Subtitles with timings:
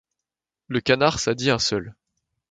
[0.67, 1.93] Le Canard, ça dit un seul.